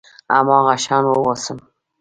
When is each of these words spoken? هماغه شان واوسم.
هماغه 0.33 0.75
شان 0.83 1.03
واوسم. 1.09 1.57